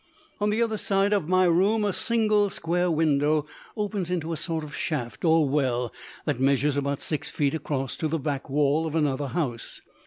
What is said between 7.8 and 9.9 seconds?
to the back wall of another house.